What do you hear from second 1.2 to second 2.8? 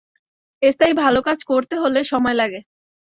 কাজ করতে হলে সময় লাগে।